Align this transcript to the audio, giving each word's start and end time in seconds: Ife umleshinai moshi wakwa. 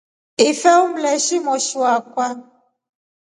Ife 0.49 0.71
umleshinai 0.85 1.43
moshi 1.45 1.75
wakwa. 1.81 2.27